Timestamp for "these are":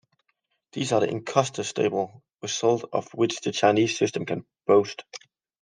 0.71-1.01